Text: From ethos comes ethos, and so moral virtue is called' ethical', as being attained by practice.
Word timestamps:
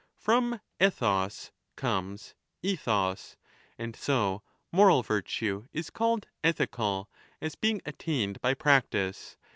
From 0.17 0.59
ethos 0.83 1.51
comes 1.75 2.33
ethos, 2.63 3.37
and 3.77 3.95
so 3.95 4.41
moral 4.71 5.03
virtue 5.03 5.67
is 5.73 5.91
called' 5.91 6.27
ethical', 6.43 7.07
as 7.39 7.53
being 7.53 7.81
attained 7.85 8.41
by 8.41 8.55
practice. 8.55 9.37